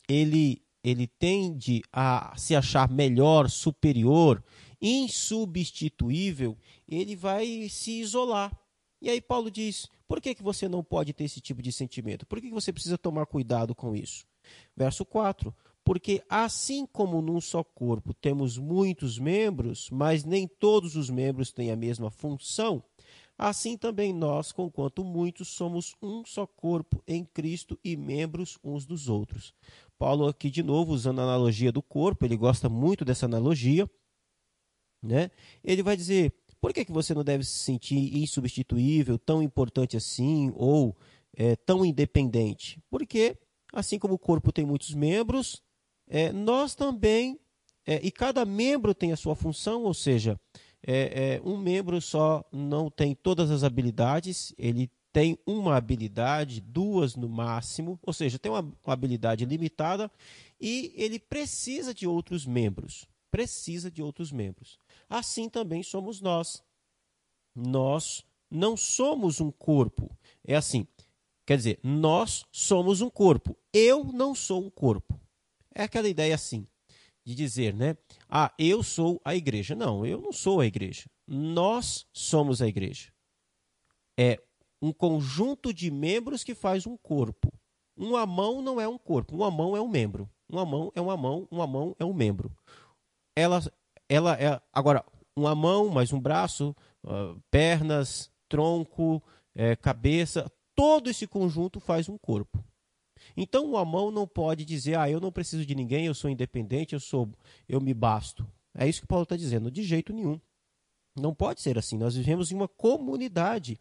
ele 0.08 0.60
ele 0.82 1.06
tende 1.06 1.82
a 1.92 2.34
se 2.36 2.54
achar 2.56 2.90
melhor, 2.90 3.48
superior, 3.48 4.42
insubstituível, 4.82 6.58
ele 6.86 7.14
vai 7.14 7.68
se 7.70 8.00
isolar. 8.00 8.52
E 9.00 9.08
aí 9.08 9.20
Paulo 9.20 9.52
diz: 9.52 9.88
por 10.08 10.20
que, 10.20 10.34
que 10.34 10.42
você 10.42 10.68
não 10.68 10.82
pode 10.82 11.12
ter 11.12 11.22
esse 11.22 11.40
tipo 11.40 11.62
de 11.62 11.70
sentimento? 11.70 12.26
Por 12.26 12.40
que, 12.40 12.48
que 12.48 12.54
você 12.54 12.72
precisa 12.72 12.98
tomar 12.98 13.24
cuidado 13.24 13.72
com 13.72 13.94
isso? 13.94 14.26
Verso 14.76 15.04
4: 15.04 15.54
Porque 15.84 16.22
assim 16.30 16.86
como 16.86 17.20
num 17.20 17.40
só 17.40 17.62
corpo 17.62 18.14
temos 18.14 18.56
muitos 18.56 19.18
membros, 19.18 19.90
mas 19.90 20.24
nem 20.24 20.48
todos 20.48 20.96
os 20.96 21.10
membros 21.10 21.52
têm 21.52 21.70
a 21.70 21.76
mesma 21.76 22.10
função, 22.10 22.82
assim 23.36 23.76
também 23.76 24.12
nós, 24.12 24.50
conquanto 24.50 25.04
muitos, 25.04 25.48
somos 25.48 25.94
um 26.00 26.24
só 26.24 26.46
corpo 26.46 27.02
em 27.06 27.24
Cristo 27.24 27.78
e 27.84 27.96
membros 27.96 28.58
uns 28.64 28.86
dos 28.86 29.08
outros. 29.08 29.52
Paulo 29.98 30.26
aqui 30.26 30.50
de 30.50 30.62
novo 30.62 30.92
usando 30.92 31.20
a 31.20 31.24
analogia 31.24 31.70
do 31.70 31.82
corpo, 31.82 32.24
ele 32.24 32.36
gosta 32.36 32.68
muito 32.68 33.04
dessa 33.04 33.26
analogia, 33.26 33.88
né? 35.02 35.30
Ele 35.62 35.82
vai 35.82 35.96
dizer: 35.96 36.32
por 36.60 36.72
que, 36.72 36.84
que 36.84 36.92
você 36.92 37.12
não 37.12 37.22
deve 37.22 37.44
se 37.44 37.58
sentir 37.58 38.16
insubstituível, 38.16 39.18
tão 39.18 39.42
importante 39.42 39.98
assim, 39.98 40.50
ou 40.56 40.96
é, 41.36 41.54
tão 41.56 41.84
independente? 41.84 42.82
Porque, 42.90 43.36
assim 43.72 43.98
como 43.98 44.14
o 44.14 44.18
corpo 44.18 44.50
tem 44.50 44.64
muitos 44.64 44.94
membros, 44.94 45.62
é, 46.08 46.32
nós 46.32 46.74
também, 46.74 47.38
é, 47.86 48.00
e 48.02 48.10
cada 48.10 48.44
membro 48.44 48.94
tem 48.94 49.12
a 49.12 49.16
sua 49.16 49.34
função, 49.34 49.84
ou 49.84 49.94
seja, 49.94 50.38
é, 50.86 51.36
é, 51.36 51.40
um 51.44 51.56
membro 51.56 52.00
só 52.00 52.44
não 52.52 52.90
tem 52.90 53.14
todas 53.14 53.50
as 53.50 53.64
habilidades, 53.64 54.54
ele 54.58 54.90
tem 55.12 55.38
uma 55.46 55.76
habilidade, 55.76 56.60
duas 56.60 57.14
no 57.14 57.28
máximo, 57.28 57.98
ou 58.02 58.12
seja, 58.12 58.38
tem 58.38 58.50
uma, 58.50 58.60
uma 58.60 58.92
habilidade 58.92 59.44
limitada 59.44 60.10
e 60.60 60.92
ele 60.96 61.18
precisa 61.18 61.94
de 61.94 62.06
outros 62.06 62.44
membros. 62.44 63.06
Precisa 63.30 63.90
de 63.90 64.02
outros 64.02 64.30
membros. 64.30 64.78
Assim 65.08 65.48
também 65.48 65.82
somos 65.82 66.20
nós. 66.20 66.62
Nós 67.54 68.24
não 68.50 68.76
somos 68.76 69.40
um 69.40 69.50
corpo. 69.50 70.10
É 70.44 70.56
assim, 70.56 70.86
Quer 71.46 71.58
dizer, 71.58 71.80
nós 71.82 72.44
somos 72.50 73.00
um 73.00 73.10
corpo. 73.10 73.56
Eu 73.72 74.04
não 74.04 74.34
sou 74.34 74.64
um 74.64 74.70
corpo. 74.70 75.20
É 75.74 75.82
aquela 75.82 76.08
ideia 76.08 76.34
assim, 76.34 76.66
de 77.24 77.34
dizer, 77.34 77.74
né? 77.74 77.96
Ah, 78.28 78.52
eu 78.58 78.82
sou 78.82 79.20
a 79.24 79.34
igreja. 79.34 79.74
Não, 79.74 80.04
eu 80.06 80.20
não 80.20 80.32
sou 80.32 80.60
a 80.60 80.66
igreja. 80.66 81.04
Nós 81.26 82.06
somos 82.12 82.60
a 82.62 82.68
igreja. 82.68 83.12
É 84.18 84.40
um 84.80 84.92
conjunto 84.92 85.72
de 85.72 85.90
membros 85.90 86.44
que 86.44 86.54
faz 86.54 86.86
um 86.86 86.96
corpo. 86.96 87.52
Uma 87.96 88.26
mão 88.26 88.60
não 88.60 88.80
é 88.80 88.86
um 88.86 88.98
corpo, 88.98 89.34
uma 89.34 89.50
mão 89.50 89.76
é 89.76 89.80
um 89.80 89.88
membro. 89.88 90.28
Uma 90.48 90.66
mão 90.66 90.92
é 90.94 91.00
uma 91.00 91.16
mão, 91.16 91.48
uma 91.50 91.66
mão 91.66 91.96
é 91.98 92.04
um 92.04 92.12
membro. 92.12 92.52
Ela, 93.34 93.62
ela 94.08 94.34
é 94.34 94.60
agora 94.72 95.04
uma 95.36 95.54
mão 95.54 95.88
mais 95.88 96.12
um 96.12 96.20
braço, 96.20 96.76
uh, 97.04 97.40
pernas, 97.50 98.30
tronco, 98.48 99.22
é, 99.54 99.74
cabeça, 99.74 100.50
todo 100.74 101.08
esse 101.08 101.26
conjunto 101.26 101.80
faz 101.80 102.08
um 102.08 102.18
corpo. 102.18 102.62
Então 103.36 103.64
uma 103.64 103.84
mão 103.84 104.10
não 104.10 104.26
pode 104.26 104.64
dizer, 104.64 104.98
ah, 104.98 105.10
eu 105.10 105.20
não 105.20 105.32
preciso 105.32 105.64
de 105.64 105.74
ninguém, 105.74 106.06
eu 106.06 106.14
sou 106.14 106.30
independente, 106.30 106.94
eu 106.94 107.00
sou, 107.00 107.28
eu 107.68 107.80
me 107.80 107.94
basto. 107.94 108.46
É 108.76 108.88
isso 108.88 109.00
que 109.00 109.06
Paulo 109.06 109.22
está 109.22 109.36
dizendo, 109.36 109.70
de 109.70 109.82
jeito 109.82 110.12
nenhum. 110.12 110.40
Não 111.16 111.34
pode 111.34 111.60
ser 111.60 111.78
assim. 111.78 111.96
Nós 111.96 112.16
vivemos 112.16 112.50
em 112.50 112.56
uma 112.56 112.68
comunidade. 112.68 113.78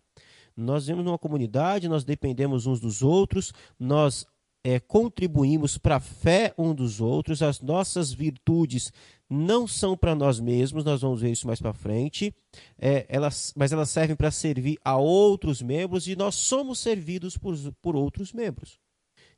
Nós 0.55 0.85
vivemos 0.85 1.05
numa 1.05 1.17
comunidade, 1.17 1.87
nós 1.87 2.03
dependemos 2.03 2.67
uns 2.67 2.79
dos 2.79 3.01
outros, 3.01 3.51
nós 3.79 4.27
é, 4.63 4.79
contribuímos 4.79 5.77
para 5.77 5.95
a 5.95 5.99
fé 5.99 6.53
um 6.57 6.73
dos 6.73 7.01
outros, 7.01 7.41
as 7.41 7.59
nossas 7.59 8.13
virtudes 8.13 8.93
não 9.29 9.67
são 9.67 9.97
para 9.97 10.13
nós 10.13 10.39
mesmos, 10.39 10.85
nós 10.85 11.01
vamos 11.01 11.21
ver 11.21 11.31
isso 11.31 11.47
mais 11.47 11.59
para 11.59 11.73
frente, 11.73 12.33
é, 12.77 13.05
elas, 13.09 13.51
mas 13.57 13.71
elas 13.71 13.89
servem 13.89 14.15
para 14.15 14.29
servir 14.29 14.77
a 14.85 14.95
outros 14.95 15.61
membros 15.61 16.07
e 16.07 16.15
nós 16.15 16.35
somos 16.35 16.77
servidos 16.79 17.35
por, 17.35 17.55
por 17.81 17.95
outros 17.95 18.31
membros. 18.31 18.79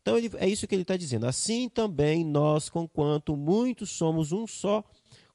Então 0.05 0.19
ele, 0.19 0.29
é 0.37 0.47
isso 0.47 0.67
que 0.67 0.75
ele 0.75 0.83
está 0.83 0.95
dizendo. 0.95 1.25
Assim 1.25 1.67
também 1.67 2.23
nós, 2.23 2.69
conquanto 2.69 3.35
muitos 3.35 3.89
somos 3.89 4.31
um 4.31 4.45
só 4.45 4.83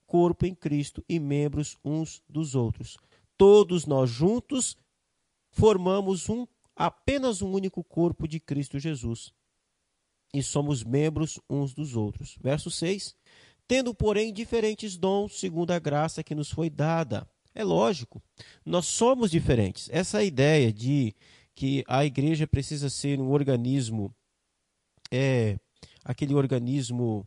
corpo 0.07 0.47
em 0.47 0.55
Cristo 0.55 1.05
e 1.09 1.19
membros 1.19 1.77
uns 1.85 2.23
dos 2.29 2.55
outros. 2.55 2.97
Todos 3.37 3.85
nós 3.85 4.09
juntos 4.09 4.77
formamos 5.51 6.29
um 6.29 6.47
apenas 6.77 7.43
um 7.43 7.51
único 7.51 7.83
corpo 7.83 8.29
de 8.29 8.39
Cristo 8.39 8.79
Jesus 8.79 9.33
e 10.33 10.41
somos 10.41 10.85
membros 10.85 11.41
uns 11.51 11.75
dos 11.75 11.97
outros. 11.97 12.39
Verso 12.41 12.71
6: 12.71 13.17
Tendo, 13.67 13.93
porém, 13.93 14.33
diferentes 14.33 14.97
dons 14.97 15.41
segundo 15.41 15.73
a 15.73 15.81
graça 15.81 16.23
que 16.23 16.33
nos 16.35 16.49
foi 16.49 16.71
dada. 16.71 17.29
É 17.53 17.65
lógico, 17.65 18.23
nós 18.65 18.87
somos 18.87 19.33
diferentes. 19.33 19.89
Essa 19.91 20.23
ideia 20.23 20.73
de 20.73 21.13
que 21.57 21.83
a 21.89 22.05
igreja 22.05 22.47
precisa 22.47 22.89
ser 22.89 23.21
um 23.21 23.33
organismo, 23.33 24.15
é 25.11 25.59
aquele 26.05 26.35
organismo 26.35 27.27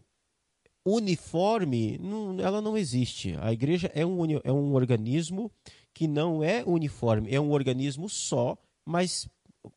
uniforme, 0.86 1.98
não, 1.98 2.40
ela 2.40 2.62
não 2.62 2.78
existe. 2.78 3.36
A 3.40 3.54
igreja 3.54 3.92
é 3.94 4.06
um, 4.06 4.20
é 4.44 4.52
um 4.52 4.74
organismo 4.74 5.52
que 5.94 6.08
não 6.08 6.44
é 6.44 6.63
uniforme, 6.66 7.34
é 7.34 7.40
um 7.40 7.52
organismo 7.52 8.10
só, 8.10 8.58
mas 8.86 9.28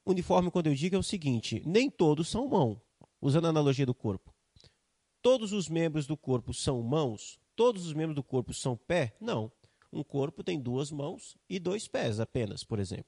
uniforme, 0.04 0.50
quando 0.50 0.66
eu 0.66 0.74
digo, 0.74 0.96
é 0.96 0.98
o 0.98 1.02
seguinte: 1.02 1.62
nem 1.64 1.90
todos 1.90 2.28
são 2.28 2.48
mão, 2.48 2.80
usando 3.20 3.46
a 3.46 3.50
analogia 3.50 3.86
do 3.86 3.94
corpo. 3.94 4.34
Todos 5.22 5.52
os 5.52 5.68
membros 5.68 6.06
do 6.06 6.16
corpo 6.16 6.54
são 6.54 6.82
mãos? 6.82 7.38
Todos 7.54 7.86
os 7.86 7.92
membros 7.92 8.14
do 8.14 8.22
corpo 8.22 8.52
são 8.54 8.76
pé? 8.76 9.16
Não. 9.20 9.50
Um 9.92 10.04
corpo 10.04 10.44
tem 10.44 10.60
duas 10.60 10.90
mãos 10.90 11.36
e 11.48 11.58
dois 11.58 11.88
pés 11.88 12.20
apenas, 12.20 12.62
por 12.62 12.78
exemplo. 12.78 13.06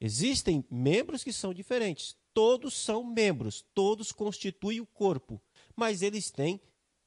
Existem 0.00 0.64
membros 0.70 1.24
que 1.24 1.32
são 1.32 1.52
diferentes. 1.52 2.16
Todos 2.34 2.74
são 2.74 3.04
membros, 3.04 3.64
todos 3.72 4.12
constituem 4.12 4.80
o 4.80 4.86
corpo, 4.86 5.40
mas 5.74 6.02
eles 6.02 6.30
têm 6.30 6.60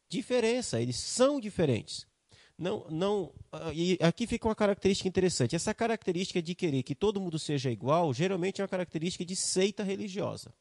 diferença, 0.10 0.82
eles 0.82 0.96
são 0.96 1.40
diferentes. 1.40 2.08
Não, 2.58 2.88
não, 2.90 3.34
ah, 3.52 3.72
e 3.72 4.00
aqui 4.02 4.26
fica 4.26 4.48
uma 4.48 4.56
característica 4.56 5.08
interessante. 5.08 5.56
Essa 5.56 5.74
característica 5.76 6.42
de 6.42 6.56
querer 6.56 6.82
que 6.82 6.96
todo 6.96 7.22
mundo 7.22 7.38
seja 7.38 7.70
igual, 7.70 8.12
geralmente 8.14 8.62
é 8.62 8.64
uma 8.64 8.68
característica 8.70 9.24
de 9.24 9.36
seita 9.36 9.84
religiosa. 9.84 10.52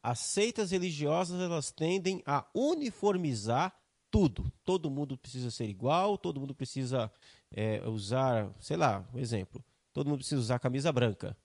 As 0.00 0.20
seitas 0.20 0.70
religiosas 0.70 1.40
elas 1.40 1.72
tendem 1.72 2.22
a 2.24 2.46
uniformizar 2.54 3.76
tudo. 4.08 4.52
Todo 4.64 4.88
mundo 4.88 5.18
precisa 5.18 5.50
ser 5.50 5.68
igual, 5.68 6.16
todo 6.16 6.38
mundo 6.38 6.54
precisa 6.54 7.10
é, 7.50 7.82
usar, 7.88 8.54
sei 8.60 8.76
lá, 8.76 9.04
um 9.12 9.18
exemplo. 9.18 9.64
Todo 9.92 10.08
mundo 10.08 10.18
precisa 10.18 10.40
usar 10.40 10.60
camisa 10.60 10.92
branca. 10.92 11.36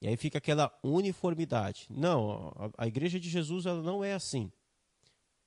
E 0.00 0.08
aí 0.08 0.16
fica 0.16 0.38
aquela 0.38 0.72
uniformidade. 0.82 1.86
Não, 1.90 2.52
a, 2.56 2.84
a 2.84 2.86
igreja 2.86 3.18
de 3.18 3.28
Jesus 3.28 3.66
ela 3.66 3.82
não 3.82 4.04
é 4.04 4.12
assim. 4.12 4.50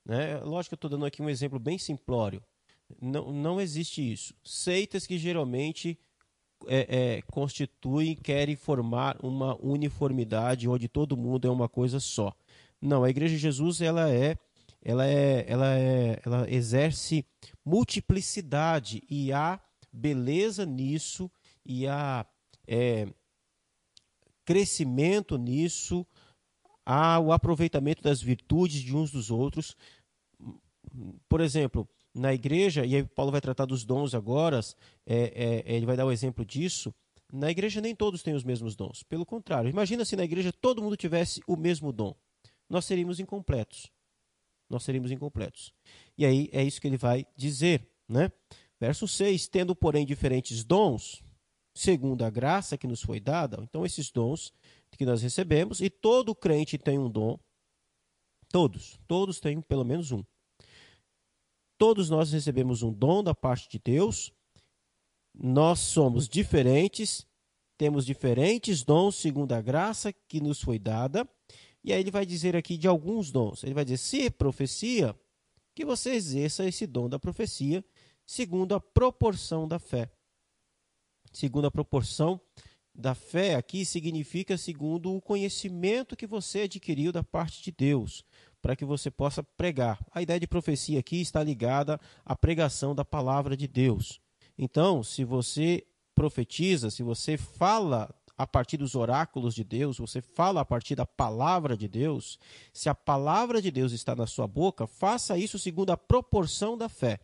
Né? 0.05 0.37
Lógico 0.39 0.71
que 0.71 0.73
eu 0.73 0.87
estou 0.87 0.89
dando 0.89 1.05
aqui 1.05 1.21
um 1.21 1.29
exemplo 1.29 1.59
bem 1.59 1.77
simplório. 1.77 2.41
Não, 3.01 3.31
não 3.31 3.61
existe 3.61 4.11
isso. 4.11 4.33
Seitas 4.43 5.05
que 5.05 5.17
geralmente 5.17 5.99
é, 6.67 7.17
é, 7.17 7.21
constituem, 7.23 8.15
querem 8.15 8.55
formar 8.55 9.17
uma 9.23 9.55
uniformidade 9.63 10.67
onde 10.67 10.87
todo 10.87 11.15
mundo 11.15 11.47
é 11.47 11.51
uma 11.51 11.69
coisa 11.69 11.99
só. 11.99 12.33
Não, 12.81 13.03
a 13.03 13.09
Igreja 13.09 13.35
de 13.35 13.41
Jesus 13.41 13.81
ela 13.81 14.09
é, 14.09 14.35
ela 14.81 15.05
é, 15.05 15.45
ela 15.47 15.77
é, 15.77 16.19
ela 16.25 16.51
exerce 16.51 17.25
multiplicidade 17.63 19.03
e 19.09 19.31
há 19.31 19.59
beleza 19.91 20.65
nisso 20.65 21.29
e 21.65 21.87
há 21.87 22.25
é, 22.67 23.07
crescimento 24.49 25.37
nisso, 25.37 26.03
há 26.83 27.19
o 27.19 27.31
aproveitamento 27.31 28.01
das 28.01 28.19
virtudes 28.19 28.81
de 28.81 28.95
uns 28.95 29.11
dos 29.11 29.29
outros. 29.29 29.77
Por 31.29 31.39
exemplo, 31.39 31.87
na 32.15 32.33
igreja, 32.33 32.83
e 32.83 32.95
aí 32.95 33.03
Paulo 33.03 33.31
vai 33.31 33.41
tratar 33.41 33.65
dos 33.65 33.85
dons 33.85 34.15
agora, 34.15 34.59
é, 35.05 35.63
é, 35.67 35.75
ele 35.75 35.85
vai 35.85 35.95
dar 35.95 36.03
o 36.05 36.07
um 36.07 36.11
exemplo 36.11 36.43
disso. 36.43 36.91
Na 37.31 37.51
igreja 37.51 37.79
nem 37.79 37.95
todos 37.95 38.23
têm 38.23 38.33
os 38.33 38.43
mesmos 38.43 38.75
dons. 38.75 39.03
Pelo 39.03 39.23
contrário, 39.23 39.69
imagina 39.69 40.03
se 40.03 40.15
na 40.15 40.23
igreja 40.23 40.51
todo 40.51 40.81
mundo 40.81 40.97
tivesse 40.97 41.43
o 41.45 41.55
mesmo 41.55 41.91
dom. 41.91 42.15
Nós 42.67 42.85
seríamos 42.85 43.19
incompletos. 43.19 43.91
Nós 44.67 44.81
seríamos 44.81 45.11
incompletos. 45.11 45.71
E 46.17 46.25
aí 46.25 46.49
é 46.51 46.63
isso 46.63 46.81
que 46.81 46.87
ele 46.87 46.97
vai 46.97 47.23
dizer, 47.37 47.87
né? 48.07 48.31
Verso 48.79 49.07
6: 49.07 49.47
Tendo, 49.47 49.75
porém, 49.75 50.07
diferentes 50.07 50.63
dons, 50.63 51.21
segundo 51.79 52.23
a 52.23 52.29
graça 52.29 52.77
que 52.77 52.85
nos 52.85 53.01
foi 53.01 53.21
dada, 53.21 53.57
então 53.61 53.85
esses 53.85 54.11
dons 54.11 54.51
que 54.97 55.05
nós 55.05 55.21
recebemos, 55.21 55.79
e 55.79 55.89
todo 55.89 56.35
crente 56.35 56.77
tem 56.77 56.99
um 56.99 57.09
dom, 57.09 57.39
todos, 58.49 58.99
todos 59.07 59.39
têm 59.39 59.61
pelo 59.61 59.85
menos 59.85 60.11
um. 60.11 60.21
Todos 61.77 62.09
nós 62.09 62.33
recebemos 62.33 62.83
um 62.83 62.91
dom 62.91 63.23
da 63.23 63.33
parte 63.33 63.69
de 63.69 63.79
Deus. 63.79 64.33
Nós 65.33 65.79
somos 65.79 66.27
diferentes, 66.27 67.25
temos 67.77 68.05
diferentes 68.05 68.83
dons 68.83 69.15
segundo 69.15 69.53
a 69.53 69.61
graça 69.61 70.11
que 70.11 70.41
nos 70.41 70.61
foi 70.61 70.77
dada. 70.77 71.25
E 71.81 71.93
aí 71.93 72.01
ele 72.01 72.11
vai 72.11 72.25
dizer 72.25 72.57
aqui 72.57 72.77
de 72.77 72.89
alguns 72.89 73.31
dons. 73.31 73.63
Ele 73.63 73.73
vai 73.73 73.85
dizer: 73.85 73.97
se 73.97 74.29
profecia, 74.29 75.17
que 75.73 75.85
você 75.85 76.09
exerça 76.09 76.67
esse 76.67 76.85
dom 76.85 77.07
da 77.07 77.17
profecia 77.17 77.85
segundo 78.25 78.75
a 78.75 78.81
proporção 78.81 79.65
da 79.65 79.79
fé. 79.79 80.11
Segundo 81.31 81.67
a 81.67 81.71
proporção 81.71 82.39
da 82.93 83.15
fé 83.15 83.55
aqui 83.55 83.85
significa 83.85 84.57
segundo 84.57 85.15
o 85.15 85.21
conhecimento 85.21 86.15
que 86.15 86.27
você 86.27 86.61
adquiriu 86.61 87.11
da 87.11 87.23
parte 87.23 87.63
de 87.63 87.71
Deus 87.71 88.25
para 88.61 88.75
que 88.75 88.83
você 88.83 89.09
possa 89.09 89.41
pregar. 89.41 89.99
A 90.11 90.21
ideia 90.21 90.39
de 90.39 90.47
profecia 90.47 90.99
aqui 90.99 91.21
está 91.21 91.41
ligada 91.41 91.99
à 92.25 92.35
pregação 92.35 92.93
da 92.93 93.05
palavra 93.05 93.55
de 93.55 93.67
Deus. 93.67 94.19
Então, 94.57 95.01
se 95.01 95.23
você 95.23 95.85
profetiza, 96.13 96.89
se 96.89 97.01
você 97.01 97.37
fala 97.37 98.13
a 98.37 98.45
partir 98.47 98.77
dos 98.77 98.95
oráculos 98.95 99.53
de 99.53 99.63
Deus, 99.63 99.97
você 99.97 100.21
fala 100.21 100.61
a 100.61 100.65
partir 100.65 100.95
da 100.95 101.05
palavra 101.05 101.75
de 101.75 101.87
Deus, 101.87 102.39
se 102.73 102.89
a 102.89 102.95
palavra 102.95 103.61
de 103.61 103.69
Deus 103.69 103.91
está 103.91 104.15
na 104.15 104.27
sua 104.27 104.47
boca, 104.47 104.87
faça 104.87 105.37
isso 105.37 105.59
segundo 105.59 105.91
a 105.91 105.97
proporção 105.97 106.77
da 106.77 106.87
fé, 106.87 107.19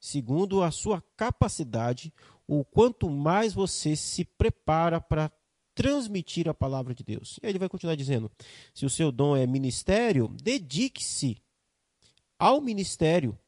segundo 0.00 0.62
a 0.62 0.70
sua 0.70 1.02
capacidade, 1.16 2.12
o 2.46 2.64
quanto 2.64 3.08
mais 3.10 3.52
você 3.52 3.96
se 3.96 4.24
prepara 4.24 5.00
para 5.00 5.30
transmitir 5.74 6.48
a 6.48 6.54
palavra 6.54 6.94
de 6.94 7.02
Deus. 7.02 7.38
E 7.42 7.46
aí 7.46 7.52
ele 7.52 7.58
vai 7.58 7.68
continuar 7.68 7.96
dizendo: 7.96 8.30
se 8.72 8.86
o 8.86 8.90
seu 8.90 9.10
dom 9.10 9.36
é 9.36 9.46
ministério, 9.46 10.28
dedique-se 10.42 11.36
ao 12.38 12.60
ministério. 12.60 13.38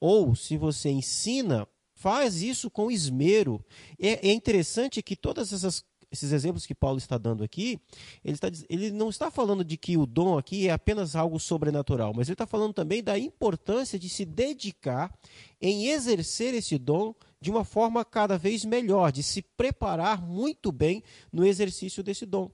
Ou 0.00 0.34
se 0.34 0.56
você 0.56 0.90
ensina, 0.90 1.66
faz 1.92 2.40
isso 2.40 2.70
com 2.70 2.90
esmero. 2.90 3.64
É, 3.98 4.28
é 4.28 4.32
interessante 4.32 5.02
que 5.02 5.16
todas 5.16 5.52
essas 5.52 5.84
esses 6.10 6.32
exemplos 6.32 6.64
que 6.66 6.74
Paulo 6.74 6.98
está 6.98 7.18
dando 7.18 7.44
aqui, 7.44 7.78
ele, 8.24 8.34
está, 8.34 8.48
ele 8.68 8.90
não 8.90 9.10
está 9.10 9.30
falando 9.30 9.62
de 9.62 9.76
que 9.76 9.96
o 9.96 10.06
dom 10.06 10.38
aqui 10.38 10.68
é 10.68 10.72
apenas 10.72 11.14
algo 11.14 11.38
sobrenatural, 11.38 12.12
mas 12.14 12.28
ele 12.28 12.34
está 12.34 12.46
falando 12.46 12.72
também 12.72 13.02
da 13.02 13.18
importância 13.18 13.98
de 13.98 14.08
se 14.08 14.24
dedicar 14.24 15.14
em 15.60 15.88
exercer 15.88 16.54
esse 16.54 16.78
dom 16.78 17.14
de 17.40 17.50
uma 17.50 17.64
forma 17.64 18.04
cada 18.04 18.36
vez 18.36 18.64
melhor, 18.64 19.12
de 19.12 19.22
se 19.22 19.42
preparar 19.42 20.20
muito 20.20 20.72
bem 20.72 21.02
no 21.32 21.46
exercício 21.46 22.02
desse 22.02 22.26
dom. 22.26 22.50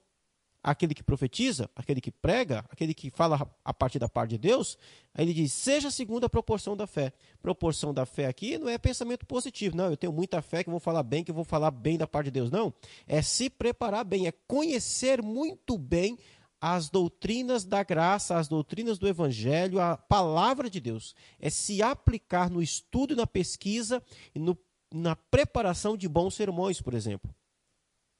aquele 0.64 0.94
que 0.94 1.02
profetiza, 1.02 1.68
aquele 1.76 2.00
que 2.00 2.10
prega, 2.10 2.64
aquele 2.70 2.94
que 2.94 3.10
fala 3.10 3.46
a 3.62 3.74
partir 3.74 3.98
da 3.98 4.08
parte 4.08 4.30
de 4.30 4.38
Deus, 4.38 4.78
aí 5.12 5.26
ele 5.26 5.34
diz: 5.34 5.52
seja 5.52 5.90
segundo 5.90 6.24
a 6.24 6.28
proporção 6.28 6.74
da 6.74 6.86
fé. 6.86 7.12
Proporção 7.42 7.92
da 7.92 8.06
fé 8.06 8.26
aqui 8.26 8.56
não 8.56 8.68
é 8.68 8.78
pensamento 8.78 9.26
positivo, 9.26 9.76
não. 9.76 9.90
Eu 9.90 9.96
tenho 9.96 10.12
muita 10.12 10.40
fé 10.40 10.64
que 10.64 10.70
vou 10.70 10.80
falar 10.80 11.02
bem, 11.02 11.22
que 11.22 11.32
vou 11.32 11.44
falar 11.44 11.70
bem 11.70 11.98
da 11.98 12.06
parte 12.06 12.26
de 12.26 12.30
Deus. 12.32 12.50
Não. 12.50 12.72
É 13.06 13.20
se 13.20 13.50
preparar 13.50 14.04
bem, 14.04 14.26
é 14.26 14.32
conhecer 14.48 15.22
muito 15.22 15.76
bem 15.76 16.18
as 16.58 16.88
doutrinas 16.88 17.66
da 17.66 17.82
graça, 17.82 18.38
as 18.38 18.48
doutrinas 18.48 18.98
do 18.98 19.06
Evangelho, 19.06 19.78
a 19.78 19.98
palavra 19.98 20.70
de 20.70 20.80
Deus. 20.80 21.14
É 21.38 21.50
se 21.50 21.82
aplicar 21.82 22.48
no 22.48 22.62
estudo 22.62 23.12
e 23.12 23.16
na 23.16 23.26
pesquisa 23.26 24.02
e 24.34 24.38
no, 24.38 24.56
na 24.94 25.16
preparação 25.16 25.96
de 25.96 26.08
bons 26.08 26.34
sermões, 26.34 26.80
por 26.80 26.94
exemplo. 26.94 27.34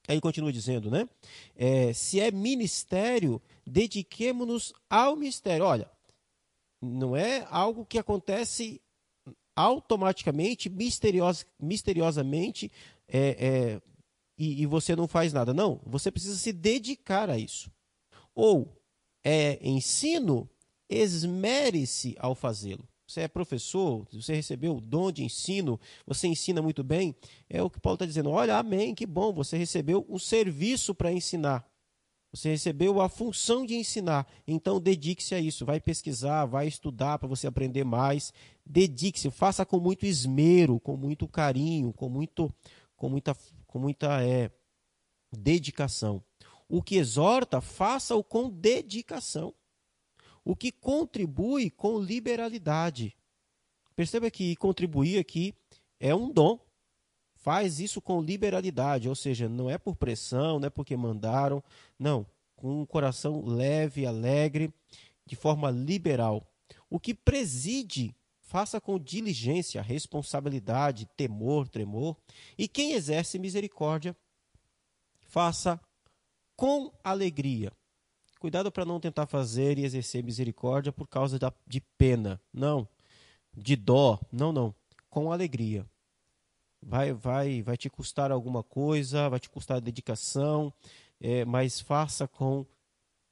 Aí 0.09 0.21
continua 0.21 0.53
dizendo, 0.53 0.91
né? 0.91 1.09
É, 1.55 1.93
se 1.93 2.21
é 2.21 2.31
ministério, 2.31 3.41
dediquemos-nos 3.65 4.75
ao 4.91 5.15
ministério. 5.15 5.65
Olha, 5.65 5.89
não 6.83 7.17
é 7.17 7.47
algo 7.49 7.87
que 7.87 7.97
acontece 7.97 8.83
automaticamente, 9.57 10.69
misterios, 10.69 11.47
misteriosamente, 11.61 12.71
é, 13.07 13.19
é, 13.19 13.83
e, 14.37 14.63
e 14.63 14.67
você 14.67 14.97
não 14.97 15.07
faz 15.07 15.33
nada. 15.33 15.55
Não, 15.55 15.81
você 15.87 16.11
precisa 16.11 16.37
se 16.37 16.53
dedicar 16.53 17.31
a 17.31 17.39
isso. 17.39 17.71
Ou 18.35 18.77
é 19.23 19.59
ensino, 19.67 20.51
esmere-se 20.91 22.17
ao 22.19 22.35
fazê-lo 22.35 22.87
você 23.15 23.23
é 23.23 23.29
professor, 23.29 24.05
você 24.13 24.35
recebeu 24.35 24.77
o 24.77 24.81
dom 24.81 25.13
de 25.13 25.23
ensino, 25.23 25.79
você 26.05 26.27
ensina 26.27 26.61
muito 26.61 26.83
bem, 26.83 27.15
é 27.49 27.63
o 27.63 27.71
que 27.71 27.79
Paulo 27.79 27.95
está 27.95 28.05
dizendo. 28.05 28.31
Olha, 28.31 28.59
amém, 28.59 28.95
que 28.95 29.07
bom, 29.07 29.33
você 29.33 29.57
recebeu 29.57 30.05
um 30.09 30.19
serviço 30.19 30.95
para 30.95 31.13
ensinar. 31.13 31.65
Você 32.33 32.49
recebeu 32.49 33.01
a 33.01 33.09
função 33.09 33.65
de 33.65 33.77
ensinar. 33.77 34.27
Então 34.45 34.81
dedique-se 34.81 35.37
a 35.37 35.39
isso. 35.39 35.65
Vai 35.65 35.81
pesquisar, 35.81 36.47
vai 36.47 36.67
estudar 36.67 37.17
para 37.17 37.29
você 37.29 37.47
aprender 37.47 37.85
mais. 37.85 38.33
Dedique-se, 38.67 39.31
faça 39.31 39.65
com 39.65 39.79
muito 39.79 40.05
esmero, 40.05 40.81
com 40.81 40.97
muito 40.97 41.29
carinho, 41.29 41.93
com 41.93 42.09
muito, 42.09 42.53
com 42.97 43.09
muita, 43.09 43.37
com 43.69 43.79
muita 43.79 44.21
é, 44.25 44.51
dedicação. 45.33 46.21
O 46.69 46.83
que 46.83 46.97
exorta, 46.97 47.61
faça-o 47.61 48.25
com 48.25 48.51
dedicação 48.51 49.55
o 50.45 50.55
que 50.55 50.71
contribui 50.71 51.71
com 51.71 51.99
liberalidade. 51.99 53.17
Perceba 53.97 54.31
que 54.31 54.55
contribuir 54.57 55.19
aqui 55.19 55.55
é 55.99 56.15
um 56.15 56.31
dom. 56.31 56.59
Faz 57.35 57.79
isso 57.79 58.01
com 58.01 58.23
liberalidade, 58.23 59.09
ou 59.09 59.15
seja, 59.15 59.49
não 59.49 59.69
é 59.69 59.77
por 59.77 59.97
pressão, 59.97 60.59
não 60.59 60.67
é 60.67 60.71
porque 60.71 60.97
mandaram, 60.97 61.63
não, 61.99 62.27
com 62.57 62.81
um 62.81 62.87
coração 62.87 63.45
leve, 63.45 64.07
alegre, 64.07 64.73
de 65.27 65.37
forma 65.37 65.71
liberal. 65.71 66.51
O 66.89 66.99
que 66.99 67.15
preside, 67.15 68.15
faça 68.41 68.81
com 68.81 68.99
diligência, 68.99 69.83
responsabilidade, 69.83 71.07
temor, 71.17 71.69
tremor, 71.69 72.17
e 72.57 72.67
quem 72.67 72.93
exerce 72.93 73.39
misericórdia, 73.39 74.17
faça 75.21 75.79
com 76.57 76.91
alegria. 77.03 77.71
Cuidado 78.45 78.71
para 78.71 78.85
não 78.85 79.01
tentar 79.01 79.27
fazer 79.27 79.79
e 79.79 79.87
exercer 79.87 80.23
misericórdia 80.23 80.93
por 80.93 81.09
causa 81.09 81.39
da, 81.39 81.51
de 81.67 81.81
pena. 81.97 82.39
Não. 82.53 82.87
De 83.57 83.75
dó. 83.75 84.21
Não, 84.31 84.53
não. 84.53 84.75
Com 85.09 85.33
alegria. 85.33 85.87
Vai, 86.83 87.15
vai, 87.15 87.63
vai 87.63 87.79
te 87.79 87.89
custar 87.89 88.31
alguma 88.31 88.63
coisa, 88.63 89.31
vai 89.31 89.41
te 89.41 89.49
custar 89.49 89.81
dedicação, 89.81 90.71
é, 91.19 91.43
mas 91.47 91.81
faça 91.81 92.29
com 92.29 92.67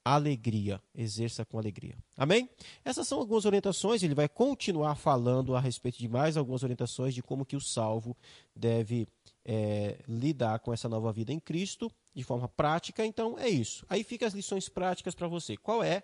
alegria, 0.02 0.80
exerça 0.94 1.44
com 1.44 1.58
alegria. 1.58 1.94
Amém? 2.16 2.48
Essas 2.82 3.06
são 3.06 3.18
algumas 3.18 3.44
orientações, 3.44 4.02
ele 4.02 4.14
vai 4.14 4.30
continuar 4.30 4.94
falando 4.94 5.54
a 5.54 5.60
respeito 5.60 5.98
de 5.98 6.08
mais 6.08 6.38
algumas 6.38 6.62
orientações 6.62 7.12
de 7.14 7.22
como 7.22 7.44
que 7.44 7.54
o 7.54 7.60
salvo 7.60 8.16
deve 8.56 9.06
é, 9.44 9.98
lidar 10.08 10.58
com 10.60 10.72
essa 10.72 10.88
nova 10.88 11.12
vida 11.12 11.32
em 11.32 11.40
Cristo 11.40 11.90
de 12.14 12.22
forma 12.22 12.48
prática. 12.48 13.04
Então 13.04 13.38
é 13.38 13.48
isso. 13.48 13.84
Aí 13.88 14.04
fica 14.04 14.26
as 14.26 14.34
lições 14.34 14.68
práticas 14.68 15.14
para 15.14 15.28
você. 15.28 15.56
Qual 15.56 15.82
é 15.82 16.02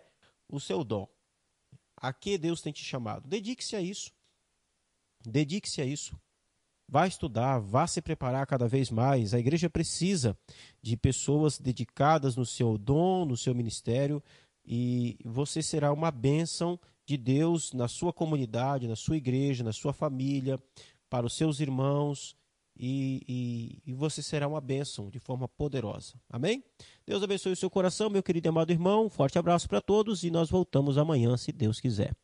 o 0.49 0.59
seu 0.59 0.83
dom? 0.83 1.09
A 1.97 2.13
que 2.13 2.39
Deus 2.39 2.61
tem 2.61 2.73
te 2.73 2.85
chamado? 2.85 3.29
Dedique-se 3.29 3.77
a 3.77 3.81
isso. 3.81 4.13
Dedique-se 5.25 5.81
a 5.81 5.85
isso. 5.85 6.19
Vá 6.91 7.07
estudar, 7.07 7.59
vá 7.59 7.87
se 7.87 8.01
preparar 8.01 8.47
cada 8.47 8.67
vez 8.67 8.91
mais. 8.91 9.35
A 9.35 9.39
igreja 9.39 9.69
precisa 9.69 10.39
de 10.81 10.97
pessoas 10.97 11.59
dedicadas 11.59 12.35
no 12.35 12.47
seu 12.47 12.79
dom, 12.79 13.27
no 13.27 13.37
seu 13.37 13.55
ministério, 13.55 14.23
e 14.65 15.19
você 15.23 15.63
será 15.63 15.93
uma 15.93 16.11
bênção 16.11 16.81
de 17.05 17.19
Deus 17.19 17.73
na 17.73 17.89
sua 17.89 18.13
comunidade, 18.13 18.89
na 18.89 18.97
sua 18.97 19.19
igreja, 19.19 19.63
na 19.63 19.73
sua 19.73 19.93
família, 19.93 20.59
para 21.11 21.27
os 21.27 21.37
seus 21.37 21.61
irmãos, 21.61 22.35
e, 22.79 23.23
e, 23.29 23.91
e, 23.91 23.95
você 23.95 24.23
será 24.23 24.47
uma 24.47 24.61
bênção 24.61 25.11
de 25.11 25.19
forma 25.19 25.49
poderosa. 25.49 26.15
Amém? 26.31 26.63
Deus 27.05 27.23
abençoe 27.23 27.53
o 27.53 27.57
seu 27.57 27.69
coração, 27.69 28.09
meu 28.09 28.23
querido 28.23 28.47
e 28.47 28.51
amado 28.51 28.71
irmão. 28.71 29.11
Forte 29.11 29.39
abraço 29.39 29.69
para 29.69 29.81
todos 29.81 30.23
e 30.23 30.31
nós 30.31 30.49
voltamos 30.49 30.97
amanhã, 30.97 31.37
se 31.37 31.51
Deus 31.51 31.81
quiser. 31.81 32.15